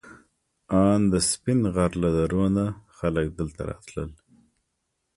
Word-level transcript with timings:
ان 0.81 0.99
د 1.11 1.13
سپین 1.29 1.59
غر 1.75 1.91
له 2.03 2.09
درو 2.17 2.45
نه 2.55 2.65
خلک 2.97 3.27
دلته 3.39 3.61
راتلل. 3.71 4.11